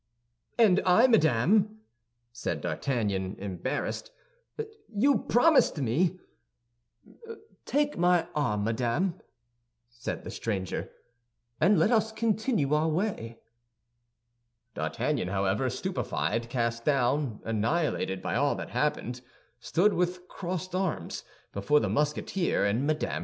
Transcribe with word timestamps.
"And 0.57 0.81
I, 0.83 1.05
madame!" 1.05 1.77
said 2.33 2.61
D'Artagnan, 2.61 3.35
embarrassed; 3.37 4.09
"you 4.91 5.19
promised 5.29 5.77
me—" 5.77 6.17
"Take 7.65 7.99
my 7.99 8.27
arm, 8.33 8.63
madame," 8.63 9.21
said 9.91 10.23
the 10.23 10.31
stranger, 10.31 10.89
"and 11.59 11.77
let 11.77 11.91
us 11.91 12.11
continue 12.11 12.73
our 12.73 12.87
way." 12.87 13.41
D'Artagnan, 14.73 15.27
however, 15.27 15.69
stupefied, 15.69 16.49
cast 16.49 16.83
down, 16.83 17.39
annihilated 17.45 18.23
by 18.23 18.33
all 18.33 18.55
that 18.55 18.71
happened, 18.71 19.21
stood, 19.59 19.93
with 19.93 20.27
crossed 20.27 20.73
arms, 20.73 21.23
before 21.53 21.79
the 21.79 21.89
Musketeer 21.89 22.65
and 22.65 22.87
Mme. 22.87 23.19